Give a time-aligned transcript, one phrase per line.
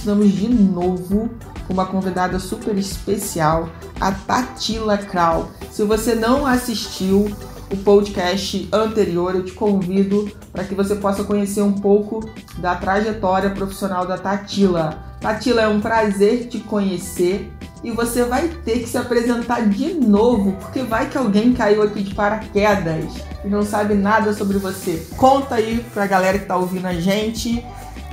[0.00, 1.28] Estamos de novo
[1.66, 3.68] com uma convidada super especial,
[4.00, 5.50] a Tatila Krau.
[5.70, 7.30] Se você não assistiu
[7.70, 12.26] o podcast anterior, eu te convido para que você possa conhecer um pouco
[12.56, 14.98] da trajetória profissional da Tatila.
[15.20, 17.52] Tatila, é um prazer te conhecer
[17.84, 22.02] e você vai ter que se apresentar de novo, porque vai que alguém caiu aqui
[22.02, 23.04] de paraquedas
[23.44, 25.06] e não sabe nada sobre você.
[25.18, 27.62] Conta aí pra galera que tá ouvindo a gente.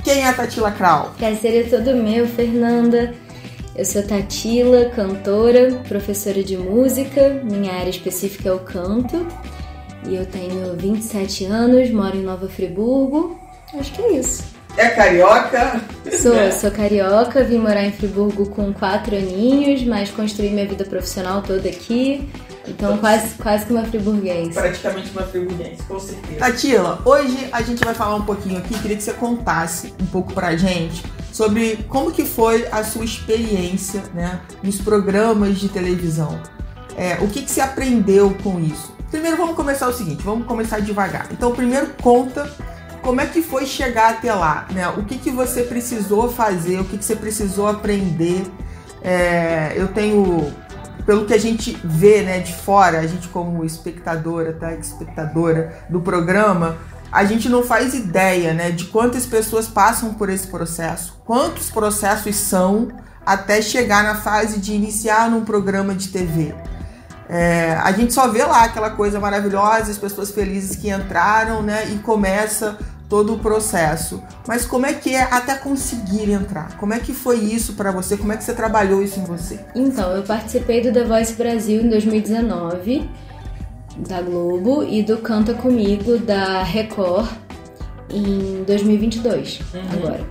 [0.08, 1.12] Quem é a Tatila Krau?
[1.18, 3.12] Prazer é todo meu, Fernanda.
[3.76, 7.42] Eu sou Tatila, cantora, professora de música.
[7.44, 9.26] Minha área específica é o canto.
[10.06, 13.38] E eu tenho 27 anos, moro em Nova Friburgo.
[13.78, 14.44] Acho que é isso.
[14.78, 15.78] É carioca?
[16.10, 16.52] Sou, é.
[16.52, 21.68] sou carioca, vim morar em Friburgo com 4 aninhos, mas construí minha vida profissional toda
[21.68, 22.26] aqui.
[22.68, 24.52] Então, quase, quase que uma friburguense.
[24.52, 26.38] Praticamente uma friburguense, com certeza.
[26.38, 30.32] Tatila, hoje a gente vai falar um pouquinho aqui, queria que você contasse um pouco
[30.32, 31.02] pra gente
[31.32, 36.40] sobre como que foi a sua experiência né, nos programas de televisão.
[36.96, 38.92] É, o que, que você aprendeu com isso?
[39.10, 41.28] Primeiro vamos começar o seguinte, vamos começar devagar.
[41.30, 42.50] Então primeiro conta
[43.02, 44.88] como é que foi chegar até lá, né?
[44.88, 48.44] O que, que você precisou fazer, o que, que você precisou aprender.
[49.00, 50.52] É, eu tenho,
[51.04, 54.72] pelo que a gente vê né, de fora, a gente como espectadora, tá?
[54.74, 56.76] Espectadora do programa,
[57.10, 62.36] a gente não faz ideia né, de quantas pessoas passam por esse processo, quantos processos
[62.36, 62.88] são
[63.24, 66.54] até chegar na fase de iniciar num programa de TV.
[67.28, 71.90] É, a gente só vê lá aquela coisa maravilhosa, as pessoas felizes que entraram, né?
[71.90, 74.22] E começa todo o processo.
[74.46, 76.76] Mas como é que é até conseguir entrar?
[76.76, 78.16] Como é que foi isso para você?
[78.16, 79.60] Como é que você trabalhou isso em você?
[79.74, 83.08] Então, eu participei do The Voice Brasil em 2019
[84.06, 87.28] da Globo e do Canta Comigo da Record
[88.10, 89.80] em 2022, uhum.
[89.92, 90.26] agora.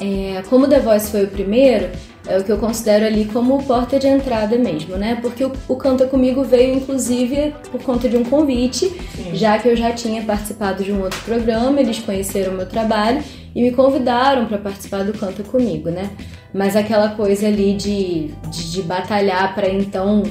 [0.00, 1.90] É, como The Voice foi o primeiro,
[2.26, 5.18] é o que eu considero ali como porta de entrada mesmo, né?
[5.20, 9.34] Porque o, o Canta Comigo veio, inclusive, por conta de um convite, Sim.
[9.34, 13.22] já que eu já tinha participado de um outro programa, eles conheceram o meu trabalho
[13.54, 16.10] e me convidaram para participar do Canta Comigo, né?
[16.54, 20.22] Mas aquela coisa ali de, de, de batalhar para então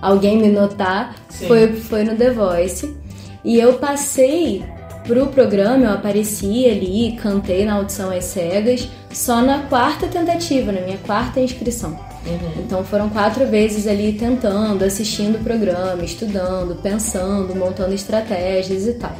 [0.00, 2.96] alguém me notar, foi, foi no The Voice.
[3.44, 4.64] E eu passei
[5.08, 10.82] pro programa, eu apareci ali, cantei na audição às cegas, só na quarta tentativa, na
[10.82, 11.98] minha quarta inscrição.
[12.26, 12.62] Uhum.
[12.62, 19.16] Então foram quatro vezes ali tentando, assistindo o programa, estudando, pensando, montando estratégias e tal.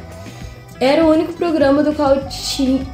[0.79, 2.15] Era o único programa do qual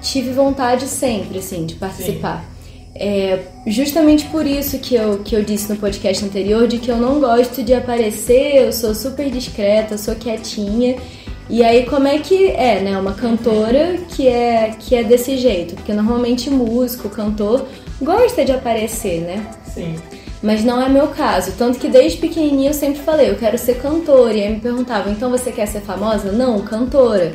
[0.01, 2.43] tive vontade sempre, assim, de participar.
[2.43, 2.55] Sim.
[2.97, 6.95] É justamente por isso que eu, que eu disse no podcast anterior de que eu
[6.95, 10.95] não gosto de aparecer, eu sou super discreta, sou quietinha.
[11.49, 15.75] E aí como é que é, né, uma cantora que é que é desse jeito?
[15.75, 17.65] Porque normalmente músico, cantor
[18.01, 19.45] gosta de aparecer, né?
[19.73, 19.95] Sim.
[20.41, 21.53] Mas não é meu caso.
[21.57, 24.33] Tanto que desde pequenininha eu sempre falei, eu quero ser cantora.
[24.33, 26.31] E aí me perguntavam, então você quer ser famosa?
[26.31, 27.33] Não, cantora.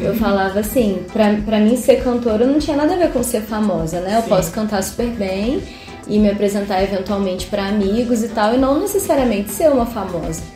[0.00, 3.42] eu falava assim, pra, pra mim ser cantora não tinha nada a ver com ser
[3.42, 4.16] famosa, né?
[4.16, 4.28] Eu Sim.
[4.28, 5.62] posso cantar super bem
[6.08, 10.55] e me apresentar eventualmente para amigos e tal, e não necessariamente ser uma famosa.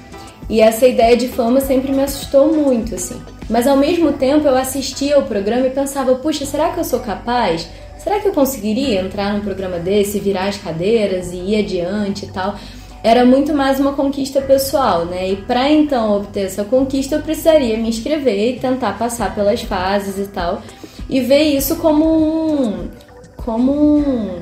[0.50, 3.18] E essa ideia de fama sempre me assustou muito, assim.
[3.48, 7.00] Mas ao mesmo tempo eu assistia o programa e pensava, puxa, será que eu sou
[7.00, 7.66] capaz?
[8.02, 12.28] será que eu conseguiria entrar num programa desse, virar as cadeiras e ir adiante e
[12.28, 12.56] tal?
[13.02, 15.30] Era muito mais uma conquista pessoal, né?
[15.30, 20.18] E para então obter essa conquista, eu precisaria me inscrever e tentar passar pelas fases
[20.18, 20.62] e tal.
[21.08, 22.88] E ver isso como um.
[23.36, 24.40] como um,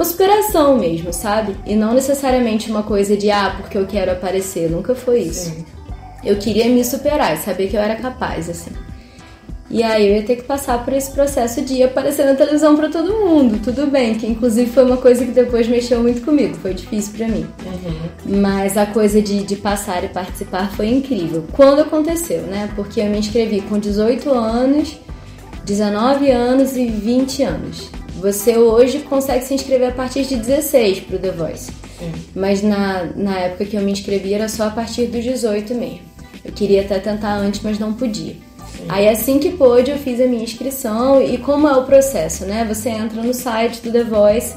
[0.00, 1.54] uma superação mesmo, sabe?
[1.66, 4.70] E não necessariamente uma coisa de, ah, porque eu quero aparecer.
[4.70, 5.50] Nunca foi isso.
[5.50, 5.64] Sim.
[6.24, 8.70] Eu queria me superar saber que eu era capaz, assim.
[9.70, 12.88] E aí eu ia ter que passar por esse processo de aparecer na televisão para
[12.88, 13.60] todo mundo.
[13.62, 17.28] Tudo bem, que inclusive foi uma coisa que depois mexeu muito comigo, foi difícil para
[17.28, 17.46] mim.
[17.66, 18.40] Uhum.
[18.40, 21.44] Mas a coisa de, de passar e participar foi incrível.
[21.52, 22.70] Quando aconteceu, né?
[22.74, 24.98] Porque eu me inscrevi com 18 anos,
[25.66, 27.99] 19 anos e 20 anos.
[28.20, 31.72] Você hoje consegue se inscrever a partir de 16 pro The Voice.
[31.98, 32.12] Sim.
[32.34, 36.00] Mas na, na época que eu me inscrevi era só a partir dos 18 mesmo.
[36.44, 38.36] Eu queria até tentar antes, mas não podia.
[38.88, 42.64] Aí assim que pôde eu fiz a minha inscrição e como é o processo, né?
[42.66, 44.54] Você entra no site do The Voice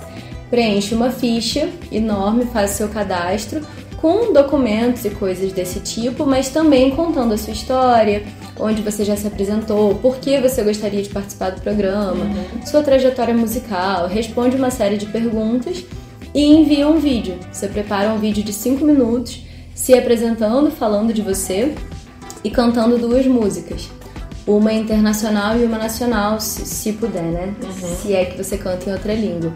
[0.54, 3.60] preenche uma ficha enorme, faz seu cadastro
[4.04, 8.24] com documentos e coisas desse tipo, mas também contando a sua história,
[8.60, 12.66] onde você já se apresentou, por que você gostaria de participar do programa, uhum.
[12.66, 15.86] sua trajetória musical, responde uma série de perguntas
[16.34, 17.40] e envia um vídeo.
[17.50, 19.42] Você prepara um vídeo de 5 minutos
[19.74, 21.74] se apresentando, falando de você
[22.44, 23.90] e cantando duas músicas.
[24.46, 27.54] Uma internacional e uma nacional, se, se puder, né?
[27.64, 27.96] Uhum.
[27.96, 29.54] Se é que você canta em outra língua.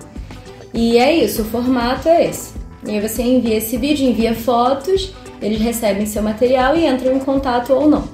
[0.73, 2.56] E é isso, o formato é esse.
[2.85, 7.19] E aí você envia esse vídeo, envia fotos, eles recebem seu material e entram em
[7.19, 8.07] contato ou não.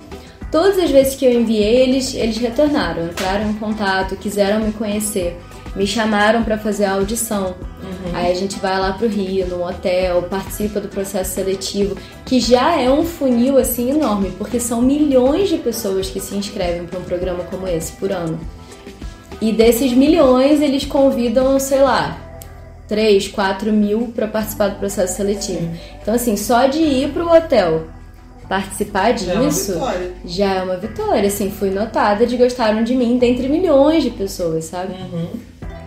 [0.52, 5.40] Todas as vezes que eu enviei, eles, eles retornaram, entraram em contato, quiseram me conhecer,
[5.76, 7.56] me chamaram para fazer a audição.
[7.82, 8.12] Uhum.
[8.14, 12.80] Aí a gente vai lá pro Rio, num hotel, participa do processo seletivo, que já
[12.80, 17.04] é um funil assim enorme, porque são milhões de pessoas que se inscrevem para um
[17.04, 18.40] programa como esse por ano.
[19.42, 22.23] E desses milhões, eles convidam, sei lá,
[22.88, 25.70] 3, 4 mil para participar do processo seletivo.
[26.02, 27.88] Então, assim, só de ir para o hotel
[28.48, 31.28] participar disso já é, já é uma vitória.
[31.28, 34.94] Assim, fui notada de gostaram de mim dentre milhões de pessoas, sabe?
[34.94, 35.30] Uhum.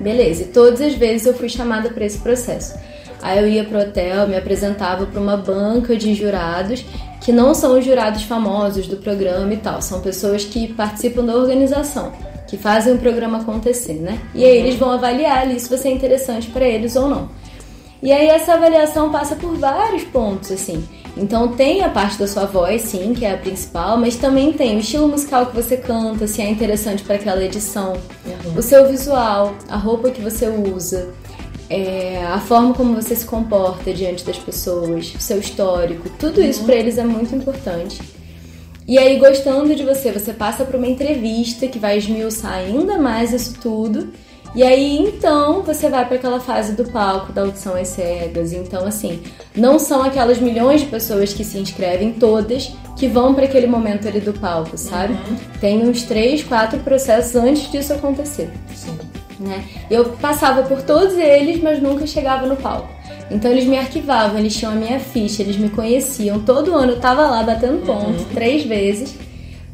[0.01, 2.79] Beleza, e todas as vezes eu fui chamada para esse processo.
[3.23, 6.85] Aí eu ia pro hotel, me apresentava para uma banca de jurados
[7.21, 11.35] que não são os jurados famosos do programa e tal, são pessoas que participam da
[11.35, 12.13] organização
[12.47, 14.21] que fazem o programa acontecer, né?
[14.35, 17.29] E aí eles vão avaliar ali se você é interessante para eles ou não.
[18.03, 20.87] E aí essa avaliação passa por vários pontos, assim.
[21.17, 24.77] Então tem a parte da sua voz, sim, que é a principal, mas também tem
[24.77, 27.95] o estilo musical que você canta, se é interessante para aquela edição,
[28.25, 28.59] uhum.
[28.59, 31.09] o seu visual, a roupa que você usa,
[31.71, 36.61] é, a forma como você se comporta diante das pessoas, o seu histórico, tudo isso
[36.61, 36.67] uhum.
[36.67, 37.99] para eles é muito importante.
[38.89, 43.33] E aí, gostando de você, você passa para uma entrevista que vai esmiuçar ainda mais
[43.33, 44.13] isso tudo.
[44.55, 48.53] E aí, então, você vai para aquela fase do palco, da audição às cegas.
[48.53, 49.23] Então, assim,
[49.57, 54.09] não são aquelas milhões de pessoas que se inscrevem todas que vão para aquele momento
[54.09, 55.13] ali do palco, sabe?
[55.13, 55.37] Uhum.
[55.61, 58.51] Tem uns três, quatro processos antes disso acontecer.
[58.75, 58.97] Sim.
[59.39, 59.65] Né?
[59.91, 62.96] Eu passava por todos eles, mas nunca chegava no palco.
[63.31, 66.41] Então eles me arquivavam, eles tinham a minha ficha, eles me conheciam.
[66.41, 68.25] Todo ano eu tava lá batendo ponto, uhum.
[68.33, 69.15] três vezes,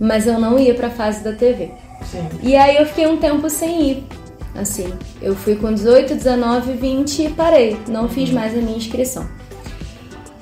[0.01, 1.71] mas eu não ia pra fase da TV.
[2.11, 2.27] Sim.
[2.43, 4.05] E aí eu fiquei um tempo sem ir.
[4.55, 7.77] Assim, eu fui com 18, 19, 20 e parei.
[7.89, 8.35] Não fiz uhum.
[8.35, 9.27] mais a minha inscrição.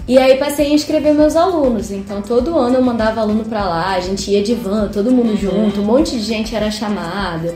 [0.06, 1.90] E aí passei a inscrever meus alunos.
[1.90, 5.30] Então todo ano eu mandava aluno pra lá, a gente ia de van, todo mundo
[5.30, 5.36] uhum.
[5.36, 7.54] junto, um monte de gente era chamada.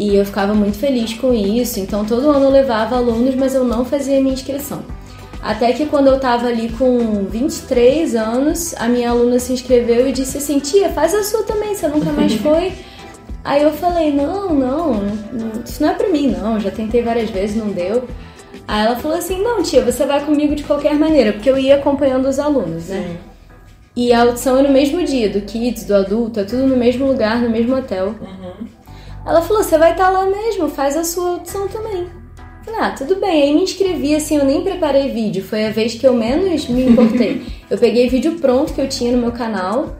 [0.00, 1.78] E eu ficava muito feliz com isso.
[1.78, 4.82] Então todo ano eu levava alunos, mas eu não fazia minha inscrição.
[5.42, 10.12] Até que quando eu tava ali com 23 anos, a minha aluna se inscreveu e
[10.12, 12.72] disse assim: Tia, faz a sua também, você nunca mais foi.
[13.44, 15.02] Aí eu falei: Não, não,
[15.66, 16.58] isso não é pra mim, não.
[16.58, 18.08] Já tentei várias vezes, não deu.
[18.66, 21.74] Aí ela falou assim: Não, tia, você vai comigo de qualquer maneira, porque eu ia
[21.74, 23.06] acompanhando os alunos, né?
[23.06, 23.30] Sim.
[23.94, 27.06] E a audição é no mesmo dia, do kids, do adulto, é tudo no mesmo
[27.06, 28.14] lugar, no mesmo hotel.
[28.18, 28.79] Uhum.
[29.24, 32.06] Ela falou: você vai estar tá lá mesmo, faz a sua audição também.
[32.64, 33.42] falei, ah, tudo bem.
[33.42, 35.42] Aí me inscrevi, assim, eu nem preparei vídeo.
[35.42, 37.42] Foi a vez que eu menos me importei.
[37.70, 39.96] eu peguei vídeo pronto que eu tinha no meu canal,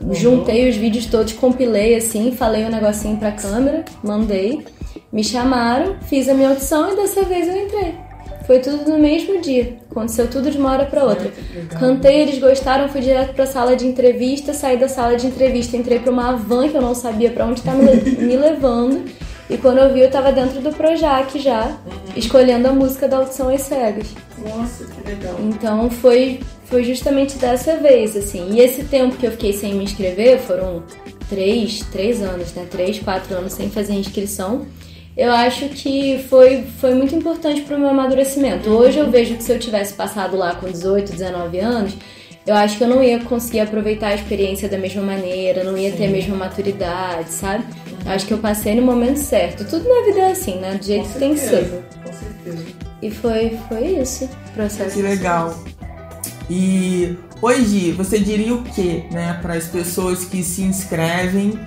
[0.00, 0.14] uhum.
[0.14, 4.64] juntei os vídeos todos, compilei, assim, falei um negocinho pra câmera, mandei.
[5.12, 7.94] Me chamaram, fiz a minha audição e dessa vez eu entrei.
[8.46, 9.76] Foi tudo no mesmo dia.
[9.90, 11.32] Aconteceu tudo de uma hora para outra.
[11.78, 15.76] Cantei, eles gostaram, fui direto para a sala de entrevista, saí da sala de entrevista,
[15.76, 19.04] entrei para uma van que eu não sabia para onde estava me levando.
[19.48, 22.12] E quando eu vi, eu estava dentro do Projac já, uhum.
[22.16, 24.08] escolhendo a música da audição às cegas.
[24.38, 25.36] Nossa, que legal.
[25.40, 28.52] Então foi, foi justamente dessa vez, assim.
[28.52, 30.82] E esse tempo que eu fiquei sem me inscrever foram
[31.28, 32.66] três, três anos, né?
[32.70, 34.66] Três, quatro anos sem fazer inscrição
[35.16, 38.68] eu acho que foi, foi muito importante para o meu amadurecimento.
[38.70, 41.96] Hoje eu vejo que se eu tivesse passado lá com 18, 19 anos,
[42.46, 45.90] eu acho que eu não ia conseguir aproveitar a experiência da mesma maneira, não ia
[45.92, 45.96] Sim.
[45.96, 47.64] ter a mesma maturidade, sabe?
[47.64, 48.12] Uhum.
[48.12, 49.64] Acho que eu passei no momento certo.
[49.64, 50.74] Tudo na vida é assim, né?
[50.74, 51.84] Do jeito que tem que ser.
[52.04, 52.64] Com certeza.
[53.00, 54.96] E foi, foi isso o processo.
[54.96, 55.58] Que legal.
[56.50, 61.58] E hoje você diria o que, né, para as pessoas que se inscrevem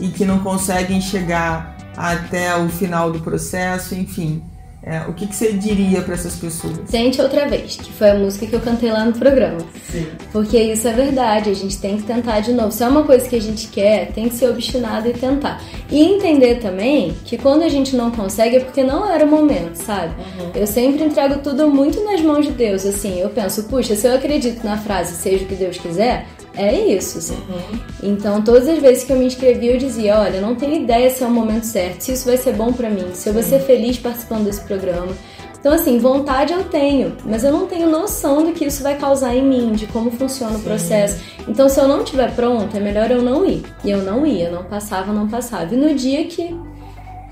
[0.00, 4.42] e que não conseguem chegar até o final do processo, enfim.
[4.84, 6.76] É, o que, que você diria para essas pessoas?
[6.90, 9.58] Tente outra vez, que foi a música que eu cantei lá no programa.
[9.88, 10.08] Sim.
[10.32, 12.72] Porque isso é verdade, a gente tem que tentar de novo.
[12.72, 15.62] Se é uma coisa que a gente quer, tem que ser obstinado e tentar.
[15.88, 19.76] E entender também que quando a gente não consegue é porque não era o momento,
[19.76, 20.14] sabe?
[20.20, 20.50] Uhum.
[20.52, 23.20] Eu sempre entrego tudo muito nas mãos de Deus, assim.
[23.20, 27.18] Eu penso, puxa, se eu acredito na frase seja o que Deus quiser, é isso,
[27.18, 27.36] assim.
[27.48, 27.78] Uhum.
[28.02, 31.22] Então, todas as vezes que eu me inscrevi, eu dizia: olha, não tenho ideia se
[31.22, 33.60] é o momento certo, se isso vai ser bom para mim, se eu vou ser
[33.60, 35.12] feliz participando desse programa.
[35.58, 39.36] Então, assim, vontade eu tenho, mas eu não tenho noção do que isso vai causar
[39.36, 40.60] em mim, de como funciona Sim.
[40.60, 41.22] o processo.
[41.46, 43.62] Então, se eu não estiver pronta, é melhor eu não ir.
[43.84, 45.72] E eu não ia, não passava, não passava.
[45.72, 46.52] E no dia que,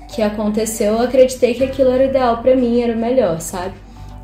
[0.07, 3.73] que aconteceu, eu acreditei que aquilo era ideal para mim, era o melhor, sabe?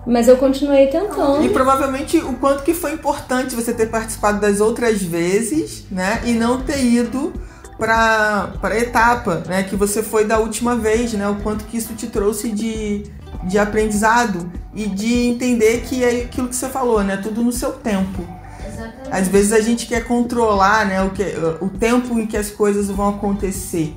[0.07, 1.43] Mas eu continuei tentando.
[1.43, 6.21] E provavelmente o quanto que foi importante você ter participado das outras vezes, né?
[6.23, 7.33] E não ter ido
[7.77, 9.63] para a etapa, né?
[9.63, 11.27] Que você foi da última vez, né?
[11.27, 13.03] O quanto que isso te trouxe de,
[13.43, 17.17] de aprendizado e de entender que é aquilo que você falou, né?
[17.17, 18.25] Tudo no seu tempo.
[18.65, 19.09] Exatamente.
[19.11, 21.03] Às vezes a gente quer controlar, né?
[21.03, 21.23] O, que,
[21.59, 23.93] o tempo em que as coisas vão acontecer.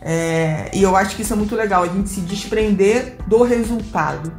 [0.00, 4.32] É, e eu acho que isso é muito legal, a gente se desprender do resultado.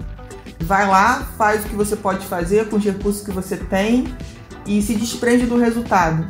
[0.64, 4.08] Vai lá, faz o que você pode fazer com os recursos que você tem
[4.66, 6.28] e se desprende do resultado.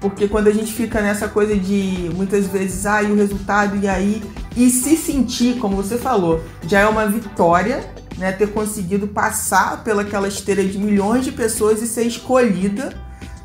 [0.00, 3.88] Porque quando a gente fica nessa coisa de muitas vezes, ah, e o resultado, e
[3.88, 4.22] aí,
[4.56, 7.84] e se sentir, como você falou, já é uma vitória,
[8.18, 8.30] né?
[8.30, 12.92] Ter conseguido passar pelaquela esteira de milhões de pessoas e ser escolhida,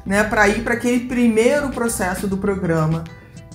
[0.05, 3.03] né, para ir para aquele primeiro processo do programa.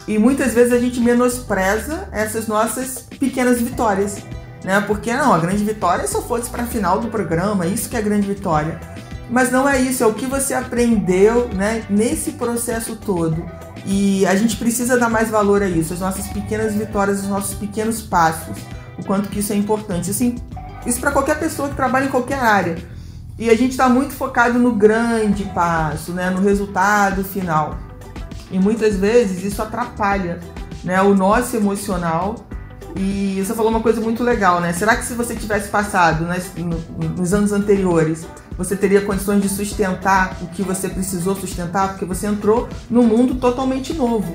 [0.07, 4.19] E muitas vezes a gente menospreza essas nossas pequenas vitórias
[4.65, 4.81] né?
[4.81, 7.97] Porque não, a grande vitória é eu fosse para a final do programa, isso que
[7.97, 8.81] é a grande vitória.
[9.31, 13.45] Mas não é isso, é o que você aprendeu, né, nesse processo todo.
[13.87, 17.55] E a gente precisa dar mais valor a isso, as nossas pequenas vitórias, os nossos
[17.55, 18.57] pequenos passos,
[18.99, 20.11] o quanto que isso é importante.
[20.11, 20.37] Assim,
[20.87, 22.77] isso para qualquer pessoa que trabalha em qualquer área.
[23.39, 27.79] E a gente está muito focado no grande passo, né, no resultado final.
[28.51, 30.39] E muitas vezes isso atrapalha
[30.85, 32.37] né, o nosso emocional
[32.97, 34.73] e você falou uma coisa muito legal, né?
[34.73, 36.41] Será que se você tivesse passado né,
[37.17, 38.25] nos anos anteriores,
[38.57, 41.89] você teria condições de sustentar o que você precisou sustentar?
[41.89, 44.33] Porque você entrou num mundo totalmente novo.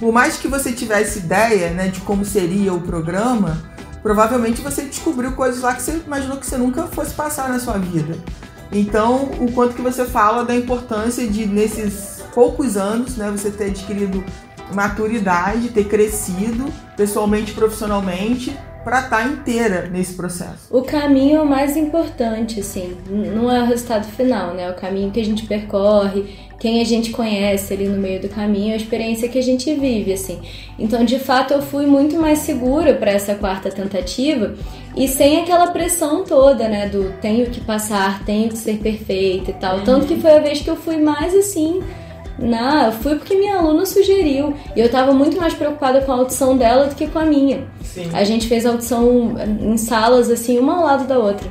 [0.00, 3.62] Por mais que você tivesse ideia né, de como seria o programa,
[4.02, 7.78] provavelmente você descobriu coisas lá que você imaginou que você nunca fosse passar na sua
[7.78, 8.18] vida.
[8.72, 13.66] Então, o quanto que você fala da importância de, nesses poucos anos, né, você ter
[13.66, 14.24] adquirido
[14.72, 20.66] maturidade, ter crescido pessoalmente profissionalmente para estar tá inteira nesse processo.
[20.70, 24.64] O caminho é o mais importante, assim, não é o resultado final, né?
[24.64, 26.24] É o caminho que a gente percorre,
[26.58, 30.12] quem a gente conhece ali no meio do caminho, a experiência que a gente vive,
[30.12, 30.40] assim.
[30.78, 34.54] Então, de fato, eu fui muito mais segura para essa quarta tentativa
[34.96, 36.88] e sem aquela pressão toda, né?
[36.88, 39.80] Do tenho que passar, tenho que ser perfeita e tal.
[39.82, 41.82] Tanto que foi a vez que eu fui mais assim
[42.40, 44.54] não, eu fui porque minha aluna sugeriu.
[44.74, 47.66] E eu estava muito mais preocupada com a audição dela do que com a minha.
[47.84, 48.08] Sim.
[48.12, 51.48] A gente fez a audição em salas, assim, uma ao lado da outra.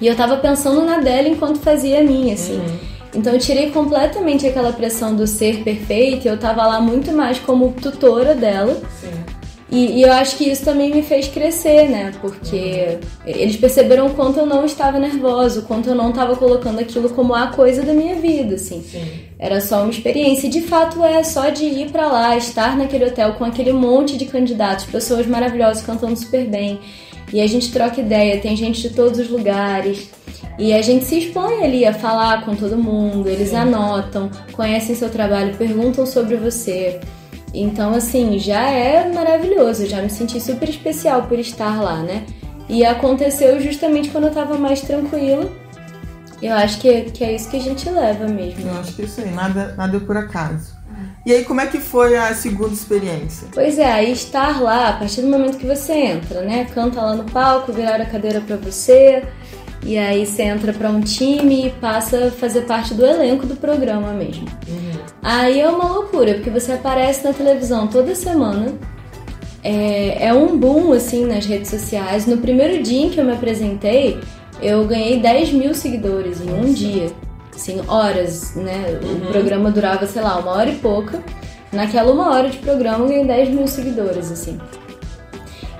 [0.00, 2.56] E eu estava pensando na dela enquanto fazia a minha, assim.
[2.56, 2.92] Uhum.
[3.14, 6.26] Então eu tirei completamente aquela pressão do ser perfeito.
[6.26, 8.80] Eu estava lá muito mais como tutora dela.
[9.72, 12.12] E, e, eu acho que isso também me fez crescer, né?
[12.20, 16.78] Porque eles perceberam o quanto eu não estava nervosa, o quanto eu não estava colocando
[16.78, 18.82] aquilo como a coisa da minha vida, assim.
[18.82, 19.00] Sim.
[19.38, 20.46] Era só uma experiência.
[20.46, 24.18] E de fato é só de ir para lá, estar naquele hotel com aquele monte
[24.18, 26.78] de candidatos, pessoas maravilhosas cantando super bem.
[27.32, 30.10] E a gente troca ideia, tem gente de todos os lugares.
[30.58, 33.56] E a gente se expõe ali a falar com todo mundo, eles Sim.
[33.56, 37.00] anotam, conhecem seu trabalho, perguntam sobre você.
[37.54, 42.24] Então, assim, já é maravilhoso, já me senti super especial por estar lá, né?
[42.68, 45.50] E aconteceu justamente quando eu tava mais tranquila.
[46.40, 48.68] Eu acho que, que é isso que a gente leva mesmo.
[48.68, 50.82] Eu acho que é isso aí, nada, nada é por acaso.
[51.24, 53.46] E aí, como é que foi a segunda experiência?
[53.52, 56.66] Pois é, aí estar lá, a partir do momento que você entra, né?
[56.74, 59.22] Canta lá no palco, virar a cadeira para você,
[59.84, 63.54] e aí você entra para um time e passa a fazer parte do elenco do
[63.54, 64.46] programa mesmo.
[64.66, 64.91] Uhum.
[65.22, 68.74] Aí é uma loucura, porque você aparece na televisão toda semana.
[69.62, 72.26] É, é um boom, assim, nas redes sociais.
[72.26, 74.18] No primeiro dia em que eu me apresentei,
[74.60, 77.06] eu ganhei 10 mil seguidores em um dia.
[77.54, 78.98] Assim, horas, né?
[79.00, 79.28] Uhum.
[79.28, 81.22] O programa durava, sei lá, uma hora e pouca.
[81.70, 84.58] Naquela uma hora de programa eu ganhei 10 mil seguidores, assim.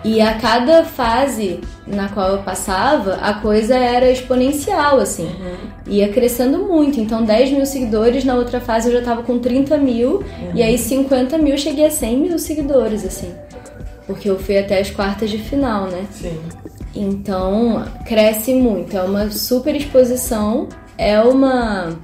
[0.05, 5.25] E a cada fase na qual eu passava, a coisa era exponencial, assim.
[5.25, 5.57] Uhum.
[5.89, 7.01] Ia crescendo muito.
[7.01, 10.19] Então, 10 mil seguidores, na outra fase eu já tava com 30 mil.
[10.19, 10.25] Uhum.
[10.55, 13.33] E aí, 50 mil, cheguei a 100 mil seguidores, assim.
[14.07, 16.07] Porque eu fui até as quartas de final, né?
[16.11, 16.39] Sim.
[16.95, 18.97] Então, cresce muito.
[18.97, 20.69] É uma super exposição.
[20.99, 21.97] É uma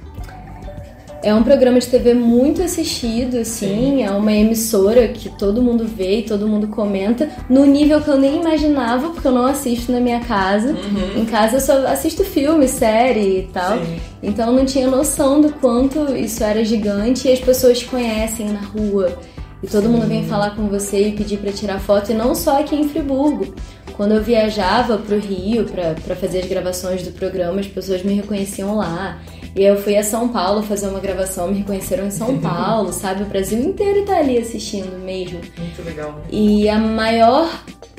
[1.21, 4.03] é um programa de TV muito assistido, assim, Sim.
[4.03, 8.17] é uma emissora que todo mundo vê e todo mundo comenta, no nível que eu
[8.17, 10.69] nem imaginava, porque eu não assisto na minha casa.
[10.69, 11.21] Uhum.
[11.21, 13.77] Em casa eu só assisto filme, série e tal.
[13.79, 13.99] Sim.
[14.23, 18.61] Então eu não tinha noção do quanto isso era gigante e as pessoas conhecem na
[18.61, 19.17] rua.
[19.61, 22.59] E todo mundo vem falar com você e pedir para tirar foto, e não só
[22.59, 23.53] aqui em Friburgo.
[23.95, 28.77] Quando eu viajava pro Rio para fazer as gravações do programa, as pessoas me reconheciam
[28.77, 29.19] lá.
[29.53, 33.23] E eu fui a São Paulo fazer uma gravação, me reconheceram em São Paulo, sabe?
[33.23, 35.41] O Brasil inteiro tá ali assistindo mesmo.
[35.57, 36.21] Muito legal.
[36.31, 37.49] E a maior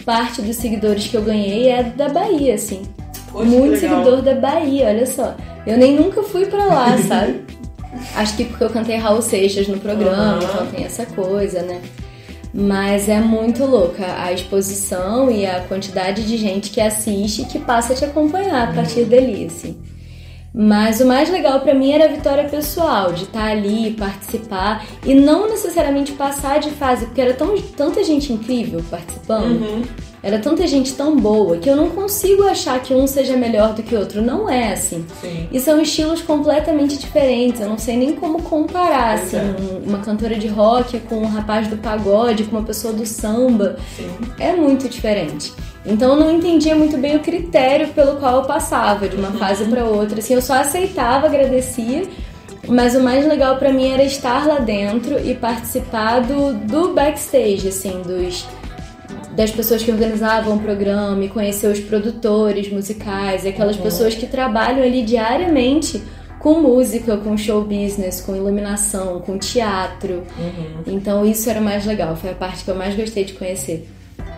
[0.06, 2.82] parte dos seguidores que eu ganhei é da Bahia, assim.
[3.30, 5.34] Poxa, Muito seguidor da Bahia, olha só.
[5.66, 7.44] Eu nem nunca fui para lá, sabe?
[8.14, 10.42] Acho que porque eu cantei Raul Seixas no programa, uhum.
[10.42, 11.80] então tem essa coisa, né?
[12.52, 17.58] Mas é muito louca a exposição e a quantidade de gente que assiste e que
[17.58, 19.80] passa a te acompanhar a partir dali, assim.
[20.52, 24.84] Mas o mais legal para mim era a vitória pessoal, de estar tá ali, participar
[25.06, 29.82] e não necessariamente passar de fase, porque era tão, tanta gente incrível participando, uhum.
[30.22, 33.82] Era tanta gente tão boa que eu não consigo achar que um seja melhor do
[33.82, 34.20] que o outro.
[34.20, 35.04] Não é assim.
[35.20, 35.48] Sim.
[35.50, 37.60] E são estilos completamente diferentes.
[37.60, 39.56] Eu não sei nem como comparar assim, é.
[39.86, 43.76] uma cantora de rock com um rapaz do pagode, com uma pessoa do samba.
[43.96, 44.10] Sim.
[44.38, 45.52] É muito diferente.
[45.86, 49.64] Então eu não entendia muito bem o critério pelo qual eu passava de uma fase
[49.64, 50.18] para outra.
[50.18, 52.02] Assim, eu só aceitava, agradecia,
[52.68, 57.68] mas o mais legal para mim era estar lá dentro e participar do, do backstage,
[57.68, 58.46] assim, dos
[59.34, 63.82] das pessoas que organizavam o programa e conhecer os produtores musicais, aquelas uhum.
[63.82, 66.02] pessoas que trabalham ali diariamente
[66.38, 70.24] com música, com show business, com iluminação, com teatro.
[70.38, 70.82] Uhum.
[70.86, 73.88] Então isso era mais legal, foi a parte que eu mais gostei de conhecer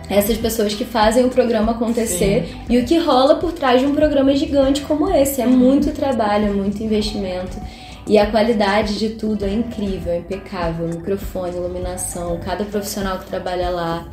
[0.09, 2.61] essas pessoas que fazem o programa acontecer Sim.
[2.69, 5.41] e o que rola por trás de um programa gigante como esse.
[5.41, 7.57] É muito trabalho, muito investimento.
[8.05, 10.87] E a qualidade de tudo é incrível, é impecável.
[10.87, 14.05] Microfone, iluminação, cada profissional que trabalha lá.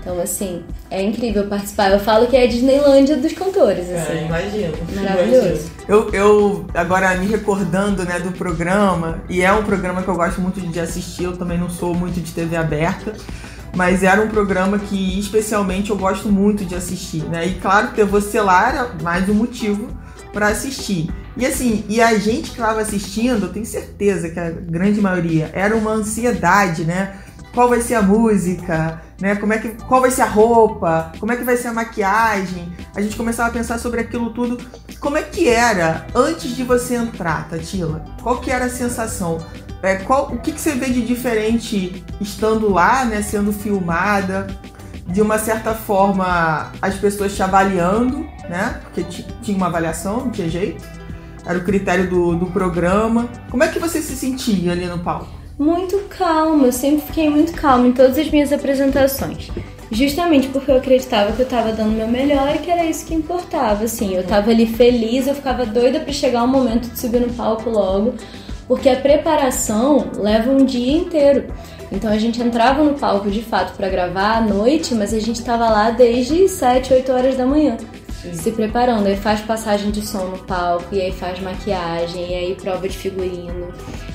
[0.00, 1.90] Então, assim, é incrível participar.
[1.90, 4.12] Eu falo que é a Disneylândia dos cantores, é, assim.
[4.12, 4.74] É, imagino.
[4.94, 5.46] Maravilhoso.
[5.46, 5.70] Imagino.
[5.86, 10.40] Eu, eu, agora me recordando, né, do programa, e é um programa que eu gosto
[10.40, 13.14] muito de assistir, eu também não sou muito de TV aberta,
[13.74, 17.46] mas era um programa que especialmente eu gosto muito de assistir, né?
[17.46, 19.88] E claro, ter você lá era mais um motivo
[20.32, 21.10] para assistir.
[21.36, 25.50] E assim, e a gente que estava assistindo, eu tenho certeza que a grande maioria
[25.52, 27.16] era uma ansiedade, né?
[27.52, 29.34] Qual vai ser a música, né?
[29.34, 31.12] Como é que, qual vai ser a roupa?
[31.18, 32.72] Como é que vai ser a maquiagem?
[32.94, 34.58] A gente começava a pensar sobre aquilo tudo.
[35.00, 38.04] Como é que era antes de você entrar, Tatila?
[38.22, 39.38] Qual que era a sensação?
[39.82, 44.46] É, qual, o que, que você vê de diferente estando lá, né, sendo filmada?
[45.06, 48.80] De uma certa forma, as pessoas te avaliando, né?
[48.84, 49.02] Porque
[49.42, 50.84] tinha uma avaliação, não tinha jeito.
[51.44, 53.28] Era o critério do, do programa.
[53.50, 55.39] Como é que você se sentia ali no palco?
[55.60, 59.50] Muito calma, eu sempre fiquei muito calma em todas as minhas apresentações.
[59.92, 63.04] Justamente porque eu acreditava que eu tava dando o meu melhor e que era isso
[63.04, 64.14] que importava, assim.
[64.14, 67.68] Eu tava ali feliz, eu ficava doida para chegar o momento de subir no palco
[67.68, 68.14] logo
[68.66, 71.52] porque a preparação leva um dia inteiro.
[71.92, 75.40] Então a gente entrava no palco de fato para gravar à noite, mas a gente
[75.40, 77.76] estava lá desde 7, 8 horas da manhã.
[78.22, 78.32] Sim.
[78.32, 82.54] Se preparando, aí faz passagem de som no palco, e aí faz maquiagem, e aí
[82.54, 83.72] prova de figurino,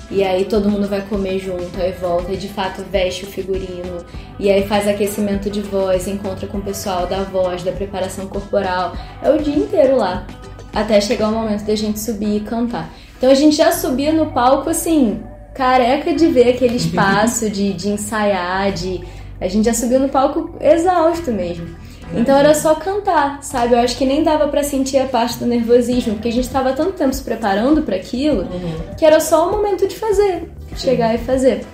[0.09, 4.05] e aí todo mundo vai comer junto, aí volta e de fato veste o figurino,
[4.39, 8.95] e aí faz aquecimento de voz, encontra com o pessoal da voz, da preparação corporal.
[9.21, 10.27] É o dia inteiro lá,
[10.73, 12.89] até chegar o momento da gente subir e cantar.
[13.17, 15.21] Então a gente já subia no palco assim,
[15.53, 19.01] careca de ver aquele espaço, de, de ensaiar, de.
[19.39, 21.67] A gente já subiu no palco exausto mesmo.
[22.15, 23.73] Então era só cantar, sabe?
[23.73, 26.73] Eu acho que nem dava para sentir a parte do nervosismo, porque a gente tava
[26.73, 28.95] tanto tempo se preparando para aquilo, uhum.
[28.97, 31.15] que era só o momento de fazer, chegar Sim.
[31.15, 31.65] e fazer.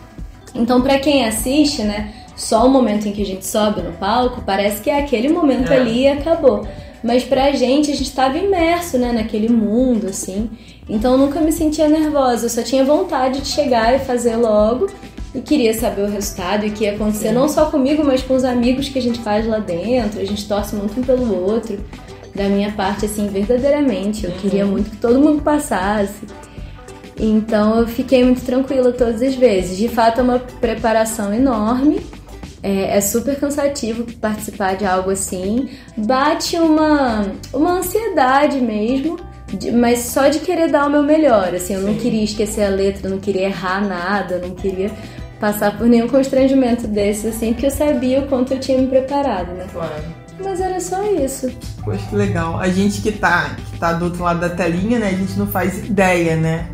[0.55, 4.41] Então para quem assiste, né, só o momento em que a gente sobe no palco,
[4.45, 5.77] parece que é aquele momento é.
[5.77, 6.65] ali e acabou.
[7.03, 10.49] Mas pra gente, a gente tava imerso, né, naquele mundo, assim.
[10.87, 14.87] Então eu nunca me sentia nervosa, eu só tinha vontade de chegar e fazer logo
[15.33, 17.33] e queria saber o resultado e o que ia acontecer, Sim.
[17.33, 20.47] não só comigo, mas com os amigos que a gente faz lá dentro, a gente
[20.47, 21.79] torce muito um pelo outro.
[22.35, 24.37] Da minha parte, assim, verdadeiramente, eu uhum.
[24.37, 26.21] queria muito que todo mundo passasse.
[27.19, 29.77] Então eu fiquei muito tranquila todas as vezes.
[29.77, 31.99] De fato, é uma preparação enorme.
[32.63, 35.69] É, é, super cansativo participar de algo assim.
[35.97, 39.17] Bate uma, uma ansiedade mesmo
[39.73, 41.87] mas só de querer dar o meu melhor, assim, eu Sim.
[41.87, 44.89] não queria esquecer a letra, não queria errar nada, não queria
[45.41, 49.51] passar por nenhum constrangimento desses, assim, porque eu sabia o quanto eu tinha me preparado,
[49.53, 49.65] né?
[49.73, 50.03] Claro.
[50.39, 51.51] Mas era só isso.
[51.83, 52.59] Poxa, que legal.
[52.59, 55.47] A gente que tá, que tá do outro lado da telinha, né, a gente não
[55.47, 56.69] faz ideia, né,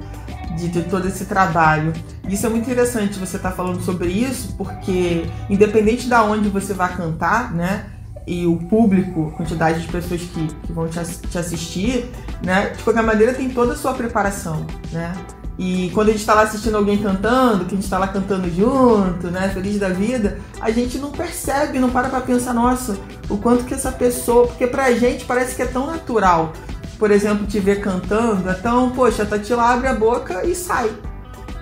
[0.57, 1.93] de, de todo esse trabalho.
[2.27, 6.73] Isso é muito interessante você estar tá falando sobre isso, porque independente da onde você
[6.73, 7.85] vai cantar, né,
[8.27, 10.99] e o público, a quantidade de pessoas que, que vão te,
[11.29, 12.11] te, assistir,
[12.43, 12.71] né?
[12.71, 15.13] De qualquer maneira tem toda a sua preparação, né?
[15.57, 18.47] E quando a gente está lá assistindo alguém cantando, que a gente está lá cantando
[18.49, 22.95] junto, né, feliz da vida, a gente não percebe, não para para pensar, nossa,
[23.27, 26.53] o quanto que essa pessoa, porque pra gente parece que é tão natural.
[26.99, 30.91] Por exemplo, te ver cantando, é tão, poxa, a Tatila abre a boca e sai,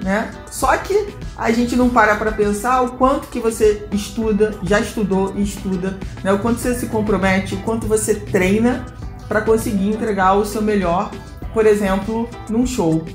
[0.02, 0.32] né?
[0.50, 5.34] Só que a gente não para para pensar o quanto que você estuda, já estudou
[5.36, 6.34] e estuda, né?
[6.34, 8.86] O quanto você se compromete, o quanto você treina
[9.28, 11.12] para conseguir entregar o seu melhor,
[11.54, 13.06] por exemplo, num show.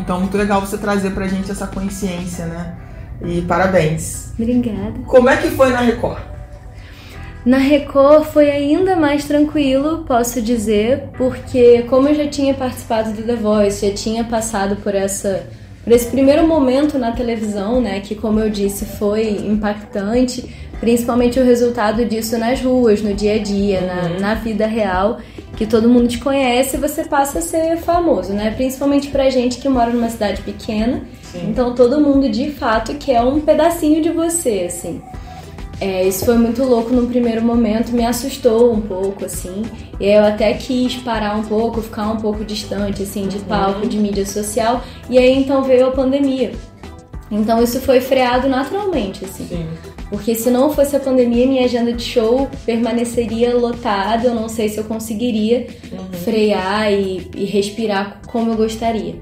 [0.00, 2.74] Então, muito legal você trazer pra gente essa consciência, né?
[3.24, 4.32] E parabéns.
[4.38, 4.94] Obrigada.
[5.06, 6.18] Como é que foi na Record?
[7.44, 13.22] Na Record foi ainda mais tranquilo, posso dizer, porque como eu já tinha participado do
[13.22, 15.46] The Voice, já tinha passado por essa
[15.84, 21.44] por esse primeiro momento na televisão, né, que como eu disse foi impactante, principalmente o
[21.44, 24.20] resultado disso nas ruas, no dia a dia, na, uhum.
[24.20, 25.20] na vida real,
[25.56, 28.50] que todo mundo te conhece, você passa a ser famoso, né?
[28.50, 31.02] Principalmente pra gente que mora numa cidade pequena.
[31.22, 31.48] Sim.
[31.48, 35.02] Então todo mundo de fato quer um pedacinho de você, assim.
[35.80, 39.62] É, isso foi muito louco no primeiro momento, me assustou um pouco, assim.
[39.98, 43.88] E eu até quis parar um pouco, ficar um pouco distante, assim, de palco, uhum.
[43.88, 44.82] de mídia social.
[45.08, 46.52] E aí então veio a pandemia.
[47.30, 49.46] Então isso foi freado naturalmente, assim.
[49.46, 49.66] Sim.
[50.08, 54.28] Porque se não fosse a pandemia, minha agenda de show permaneceria lotada.
[54.28, 56.12] Eu não sei se eu conseguiria uhum.
[56.24, 59.16] frear e, e respirar como eu gostaria.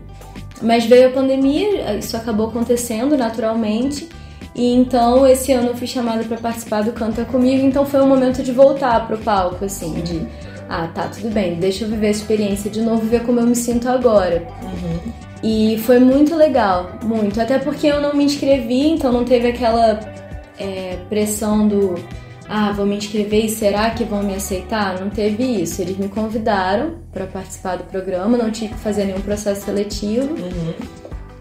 [0.60, 4.08] Mas veio a pandemia, isso acabou acontecendo naturalmente.
[4.54, 8.06] E então esse ano eu fui chamada para participar do Canta Comigo, então foi um
[8.06, 10.24] momento de voltar pro palco, assim, de
[10.68, 13.56] ah, tá, tudo bem, deixa eu viver a experiência de novo, ver como eu me
[13.56, 14.46] sinto agora.
[14.62, 15.12] Uhum.
[15.42, 17.40] E foi muito legal, muito.
[17.40, 20.13] Até porque eu não me inscrevi, então não teve aquela
[20.58, 21.94] é, pressão do
[22.48, 25.00] ah, vou me inscrever e será que vão me aceitar?
[25.00, 25.80] Não teve isso.
[25.80, 30.34] Eles me convidaram para participar do programa, não tive que fazer nenhum processo seletivo.
[30.34, 30.74] Uhum.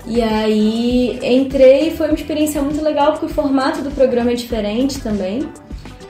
[0.05, 4.35] E aí entrei e foi uma experiência muito legal porque o formato do programa é
[4.35, 5.47] diferente também.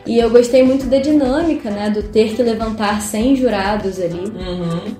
[0.06, 1.90] E eu gostei muito da dinâmica, né?
[1.90, 4.26] Do ter que levantar 100 jurados ali.
[4.26, 4.96] Uhum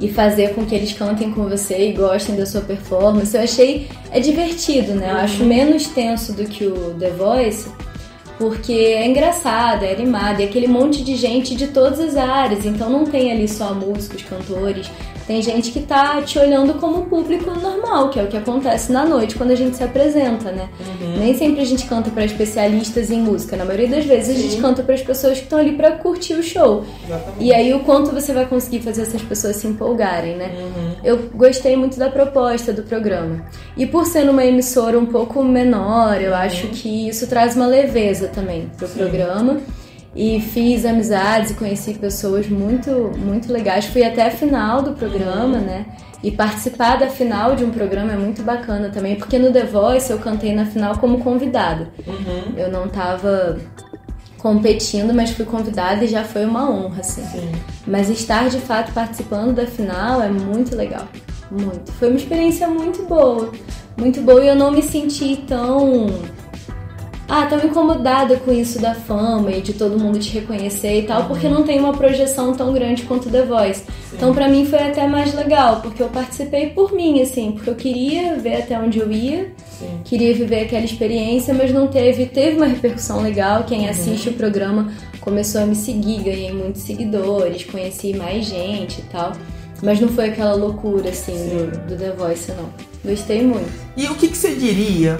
[0.00, 3.36] e fazer com que eles cantem com você e gostem da sua performance.
[3.36, 5.10] Eu achei é divertido, né?
[5.10, 5.48] Eu acho uhum.
[5.48, 7.68] menos tenso do que o The Voice,
[8.38, 12.88] porque é engraçado, é animado, e aquele monte de gente de todas as áreas, então
[12.88, 14.88] não tem ali só músicos, cantores,
[15.28, 19.04] tem gente que tá te olhando como público normal, que é o que acontece na
[19.04, 20.70] noite quando a gente se apresenta, né?
[20.80, 21.18] Uhum.
[21.18, 24.46] Nem sempre a gente canta para especialistas em música, na maioria das vezes Sim.
[24.46, 26.82] a gente canta para as pessoas que estão ali para curtir o show.
[27.04, 27.44] Exatamente.
[27.44, 30.50] E aí o quanto você vai conseguir fazer essas pessoas se empolgarem, né?
[30.58, 30.92] Uhum.
[31.04, 33.44] Eu gostei muito da proposta do programa.
[33.76, 36.38] E por ser numa emissora um pouco menor, eu uhum.
[36.38, 38.96] acho que isso traz uma leveza também pro Sim.
[38.96, 39.60] programa
[40.18, 43.84] e fiz amizades e conheci pessoas muito, muito legais.
[43.84, 45.86] Fui até a final do programa, né?
[46.24, 50.10] E participar da final de um programa é muito bacana também, porque no The Voice
[50.10, 51.92] eu cantei na final como convidada.
[52.04, 52.54] Uhum.
[52.56, 53.58] Eu não tava
[54.38, 57.22] competindo, mas fui convidada e já foi uma honra, assim.
[57.22, 57.52] Sim.
[57.86, 61.06] Mas estar de fato participando da final é muito legal.
[61.48, 61.92] Muito.
[61.92, 63.52] Foi uma experiência muito boa.
[63.96, 66.08] Muito boa e eu não me senti tão
[67.28, 71.24] ah, tão incomodada com isso da fama e de todo mundo te reconhecer e tal,
[71.24, 73.80] porque não tem uma projeção tão grande quanto The Voice.
[73.80, 74.16] Sim.
[74.16, 77.74] Então, para mim foi até mais legal, porque eu participei por mim, assim, porque eu
[77.74, 80.00] queria ver até onde eu ia, Sim.
[80.04, 82.24] queria viver aquela experiência, mas não teve.
[82.24, 83.64] Teve uma repercussão legal.
[83.64, 83.90] Quem uhum.
[83.90, 89.32] assiste o programa começou a me seguir, ganhei muitos seguidores, conheci mais gente e tal.
[89.82, 92.68] Mas não foi aquela loucura, assim, do, do The Voice, não.
[93.04, 93.70] Gostei muito.
[93.96, 95.18] E o que, que você diria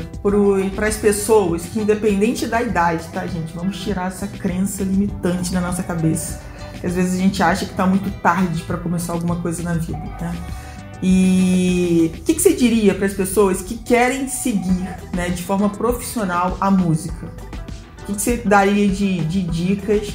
[0.74, 3.52] para as pessoas que, independente da idade, tá, gente?
[3.54, 6.40] Vamos tirar essa crença limitante da nossa cabeça.
[6.82, 9.98] Às vezes a gente acha que tá muito tarde para começar alguma coisa na vida,
[10.20, 10.34] né?
[11.02, 15.70] E o que, que você diria para as pessoas que querem seguir né, de forma
[15.70, 17.26] profissional a música?
[18.02, 20.12] O que, que você daria de, de dicas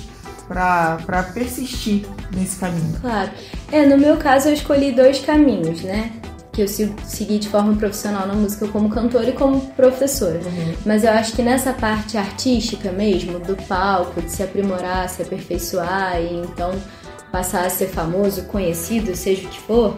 [0.48, 2.98] para persistir nesse caminho?
[3.00, 3.32] Claro.
[3.72, 6.12] É, no meu caso eu escolhi dois caminhos, né?
[6.52, 10.40] Que eu segui de forma profissional na música como cantora e como professora.
[10.46, 10.74] Uhum.
[10.86, 16.22] Mas eu acho que nessa parte artística mesmo, do palco, de se aprimorar, se aperfeiçoar
[16.22, 16.72] e então
[17.32, 19.98] passar a ser famoso, conhecido, seja o que for,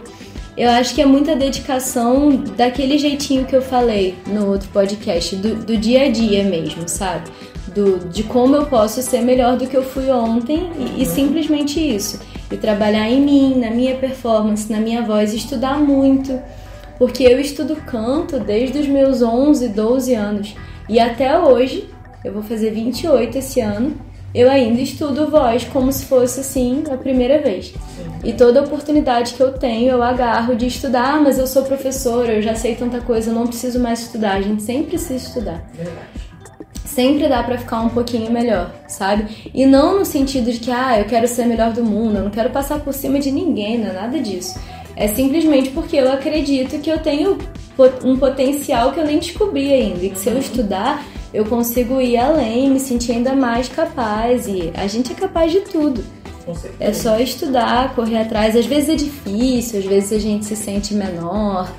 [0.57, 5.55] eu acho que é muita dedicação daquele jeitinho que eu falei no outro podcast, do,
[5.55, 7.29] do dia a dia mesmo, sabe?
[7.75, 11.77] Do, de como eu posso ser melhor do que eu fui ontem e, e, simplesmente
[11.77, 12.21] isso.
[12.49, 16.39] E trabalhar em mim, na minha performance, na minha voz, estudar muito.
[16.97, 20.55] Porque eu estudo canto desde os meus 11, 12 anos.
[20.87, 21.89] E até hoje,
[22.23, 23.93] eu vou fazer 28 esse ano,
[24.33, 27.73] eu ainda estudo voz como se fosse assim a primeira vez.
[28.23, 32.33] E toda oportunidade que eu tenho, eu agarro de estudar, ah, mas eu sou professora,
[32.33, 34.35] eu já sei tanta coisa, eu não preciso mais estudar.
[34.37, 35.69] A gente sempre precisa estudar.
[35.73, 36.24] Verdade
[36.95, 39.49] sempre dá para ficar um pouquinho melhor, sabe?
[39.53, 42.23] E não no sentido de que, ah, eu quero ser a melhor do mundo, eu
[42.23, 44.57] não quero passar por cima de ninguém, não é nada disso.
[44.95, 47.37] É simplesmente porque eu acredito que eu tenho
[48.01, 50.05] um potencial que eu nem descobri ainda.
[50.05, 51.03] E que se eu estudar,
[51.33, 54.47] eu consigo ir além, me sentir ainda mais capaz.
[54.47, 56.01] E a gente é capaz de tudo.
[56.79, 58.55] É só estudar, correr atrás.
[58.55, 61.69] Às vezes é difícil, às vezes a gente se sente menor,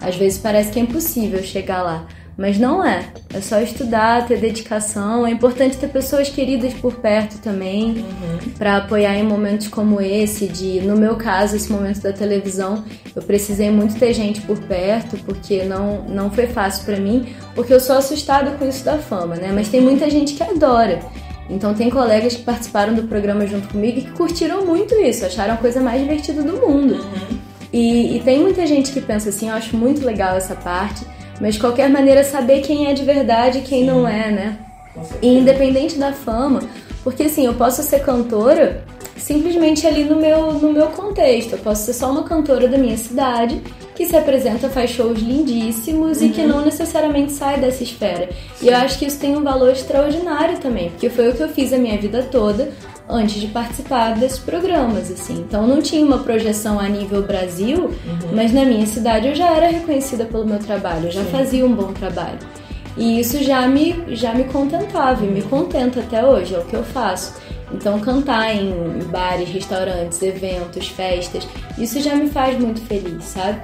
[0.00, 2.06] às vezes parece que é impossível chegar lá.
[2.40, 3.04] Mas não é.
[3.34, 5.26] É só estudar, ter dedicação.
[5.26, 8.50] É importante ter pessoas queridas por perto também, uhum.
[8.56, 10.46] para apoiar em momentos como esse.
[10.46, 12.82] De, no meu caso, esse momento da televisão,
[13.14, 17.74] eu precisei muito ter gente por perto, porque não, não foi fácil para mim, porque
[17.74, 19.52] eu sou assustada com isso da fama, né?
[19.54, 21.00] Mas tem muita gente que adora.
[21.50, 25.54] Então tem colegas que participaram do programa junto comigo e que curtiram muito isso, acharam
[25.54, 26.94] a coisa mais divertida do mundo.
[26.94, 27.38] Uhum.
[27.70, 31.04] E, e tem muita gente que pensa assim, eu acho muito legal essa parte
[31.40, 33.86] mas de qualquer maneira saber quem é de verdade e quem Sim.
[33.86, 34.58] não é, né?
[35.22, 36.60] E independente da fama,
[37.02, 38.84] porque assim, eu posso ser cantora
[39.16, 41.52] simplesmente ali no meu, no meu contexto.
[41.52, 43.60] Eu posso ser só uma cantora da minha cidade
[43.94, 46.26] que se apresenta, faz shows lindíssimos uhum.
[46.26, 46.48] e que uhum.
[46.48, 48.30] não necessariamente sai dessa esfera.
[48.60, 51.48] E eu acho que isso tem um valor extraordinário também, porque foi o que eu
[51.48, 52.72] fiz a minha vida toda
[53.10, 55.44] antes de participar desses programas, assim.
[55.46, 58.34] Então não tinha uma projeção a nível Brasil, uhum.
[58.34, 61.30] mas na minha cidade eu já era reconhecida pelo meu trabalho, eu já Sim.
[61.30, 62.38] fazia um bom trabalho.
[62.96, 66.74] E isso já me, já me contentava e me contenta até hoje, é o que
[66.74, 67.34] eu faço.
[67.72, 71.46] Então cantar em bares, restaurantes, eventos, festas,
[71.78, 73.60] isso já me faz muito feliz, sabe?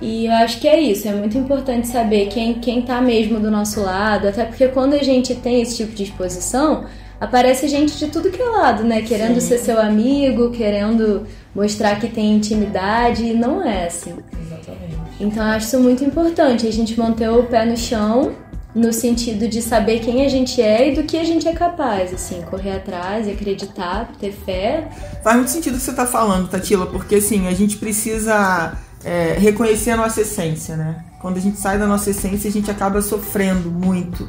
[0.00, 3.50] E eu acho que é isso, é muito importante saber quem, quem tá mesmo do
[3.50, 6.86] nosso lado, até porque quando a gente tem esse tipo de exposição,
[7.22, 9.00] aparece gente de tudo que é lado, né?
[9.00, 9.46] Querendo Sim.
[9.46, 14.16] ser seu amigo, querendo mostrar que tem intimidade, e não é assim.
[14.44, 14.96] Exatamente.
[15.20, 18.32] Então eu acho isso muito importante, a gente manter o pé no chão,
[18.74, 22.12] no sentido de saber quem a gente é e do que a gente é capaz,
[22.12, 24.88] assim, correr atrás, acreditar, ter fé.
[25.22, 29.36] Faz muito sentido o que você tá falando, Tatila, porque assim, a gente precisa é,
[29.38, 31.04] reconhecer a nossa essência, né?
[31.22, 34.28] Quando a gente sai da nossa essência, a gente acaba sofrendo muito.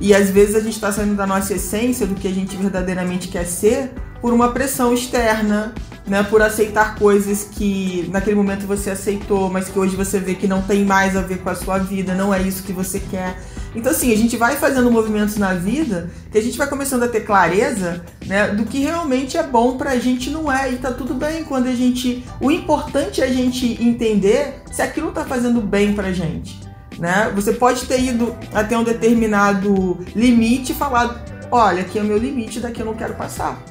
[0.00, 3.28] E às vezes a gente está saindo da nossa essência, do que a gente verdadeiramente
[3.28, 5.72] quer ser, por uma pressão externa,
[6.04, 6.24] né?
[6.24, 10.62] Por aceitar coisas que naquele momento você aceitou, mas que hoje você vê que não
[10.62, 13.40] tem mais a ver com a sua vida, não é isso que você quer.
[13.76, 17.08] Então, assim, a gente vai fazendo movimentos na vida que a gente vai começando a
[17.08, 20.72] ter clareza, né, do que realmente é bom pra gente não é.
[20.72, 22.24] E tá tudo bem quando a gente.
[22.40, 26.58] O importante é a gente entender se aquilo tá fazendo bem pra gente.
[26.98, 27.30] Né?
[27.34, 32.16] Você pode ter ido até um determinado limite e falado: olha, aqui é o meu
[32.16, 33.62] limite, daqui eu não quero passar.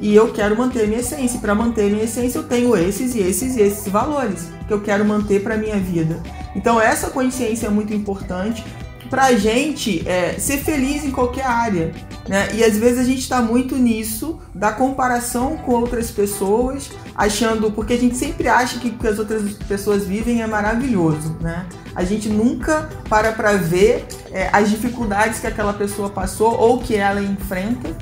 [0.00, 1.38] E eu quero manter a minha essência.
[1.38, 4.80] Para manter a minha essência, eu tenho esses e esses e esses valores que eu
[4.80, 6.18] quero manter para minha vida.
[6.56, 8.64] Então, essa consciência é muito importante
[9.10, 11.92] pra gente é, ser feliz em qualquer área.
[12.28, 12.48] Né?
[12.54, 17.72] E às vezes a gente está muito nisso, da comparação com outras pessoas, achando.
[17.72, 21.36] Porque a gente sempre acha que o que as outras pessoas vivem é maravilhoso.
[21.40, 21.66] Né?
[21.94, 26.94] A gente nunca para para ver é, as dificuldades que aquela pessoa passou ou que
[26.94, 27.96] ela enfrenta.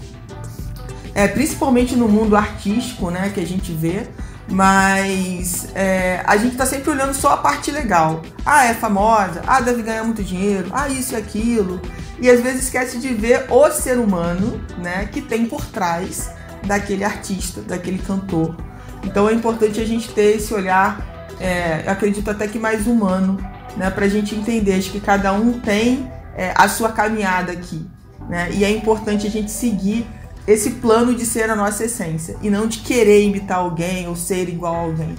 [1.14, 4.06] É, principalmente no mundo artístico, né, que a gente vê,
[4.50, 8.22] mas é, a gente tá sempre olhando só a parte legal.
[8.44, 9.42] Ah, é famosa.
[9.46, 10.68] Ah, deve ganhar muito dinheiro.
[10.72, 11.80] Ah, isso e aquilo.
[12.20, 16.30] E às vezes esquece de ver o ser humano, né, que tem por trás
[16.66, 18.56] daquele artista, daquele cantor.
[19.04, 21.00] Então é importante a gente ter esse olhar,
[21.38, 23.38] é, acredito até que mais humano,
[23.76, 27.86] né, pra gente entender que cada um tem é, a sua caminhada aqui.
[28.28, 30.06] Né, e é importante a gente seguir
[30.48, 34.48] esse plano de ser a nossa essência e não de querer imitar alguém ou ser
[34.48, 35.14] igual a alguém.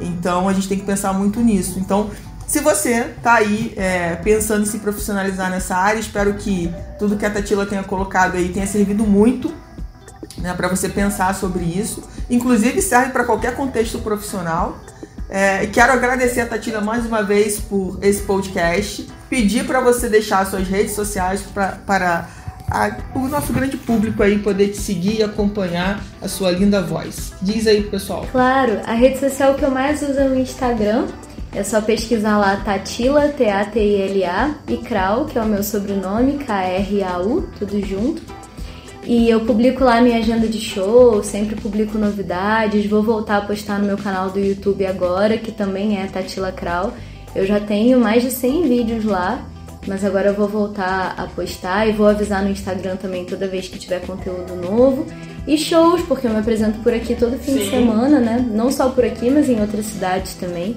[0.00, 1.78] Então a gente tem que pensar muito nisso.
[1.78, 2.10] Então,
[2.44, 7.24] se você tá aí é, pensando em se profissionalizar nessa área, espero que tudo que
[7.24, 9.54] a Tatila tenha colocado aí tenha servido muito
[10.38, 12.02] né, para você pensar sobre isso.
[12.28, 14.76] Inclusive serve para qualquer contexto profissional.
[15.28, 19.08] É, quero agradecer a Tatila mais uma vez por esse podcast.
[19.30, 22.28] Pedir para você deixar suas redes sociais pra, para
[22.70, 27.32] a, o nosso grande público aí poder te seguir e acompanhar a sua linda voz.
[27.42, 28.26] Diz aí, pessoal.
[28.30, 31.06] Claro, a rede social que eu mais uso é o Instagram.
[31.54, 37.80] É só pesquisar lá Tatila, T-A-T-I-L-A, e Krau, que é o meu sobrenome, K-R-A-U, tudo
[37.86, 38.22] junto.
[39.04, 42.86] E eu publico lá minha agenda de show, sempre publico novidades.
[42.86, 46.92] Vou voltar a postar no meu canal do YouTube agora, que também é Tatila Krau.
[47.36, 49.44] Eu já tenho mais de 100 vídeos lá
[49.86, 53.68] mas agora eu vou voltar a postar e vou avisar no Instagram também toda vez
[53.68, 55.06] que tiver conteúdo novo.
[55.46, 57.58] E shows, porque eu me apresento por aqui todo fim Sim.
[57.58, 58.46] de semana, né?
[58.50, 60.74] Não só por aqui, mas em outras cidades também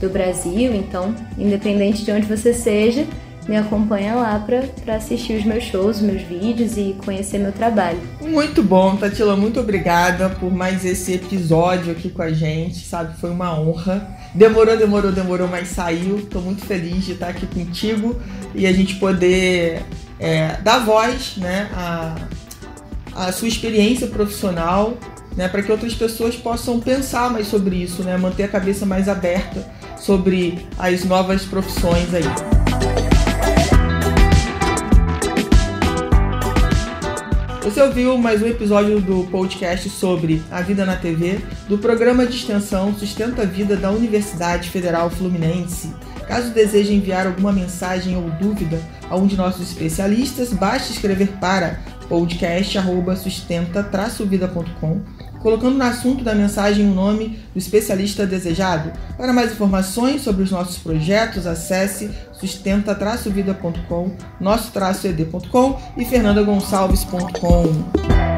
[0.00, 0.74] do Brasil.
[0.74, 3.06] Então, independente de onde você seja,
[3.48, 4.44] me acompanha lá
[4.84, 7.98] para assistir os meus shows, os meus vídeos e conhecer meu trabalho.
[8.20, 13.16] Muito bom, Tatila, muito obrigada por mais esse episódio aqui com a gente, sabe?
[13.18, 14.17] Foi uma honra.
[14.34, 16.26] Demorou, demorou, demorou, mas saiu.
[16.30, 18.20] Tô muito feliz de estar aqui contigo
[18.54, 19.82] e a gente poder
[20.18, 22.14] é, dar voz, né, a,
[23.14, 24.96] a sua experiência profissional,
[25.36, 29.08] né, para que outras pessoas possam pensar mais sobre isso, né, manter a cabeça mais
[29.08, 29.64] aberta
[29.98, 32.57] sobre as novas profissões aí.
[37.68, 42.34] Você ouviu mais um episódio do podcast sobre a vida na TV, do programa de
[42.34, 45.94] extensão Sustenta a Vida da Universidade Federal Fluminense.
[46.26, 51.78] Caso deseje enviar alguma mensagem ou dúvida a um de nossos especialistas, basta escrever para
[52.08, 55.02] podcast@sustenta-vida.com
[55.40, 58.92] colocando no assunto da mensagem o nome do especialista desejado.
[59.16, 68.37] Para mais informações sobre os nossos projetos, acesse sustenta-vida.com, nosso-ed.com e fernandagonçalves.com.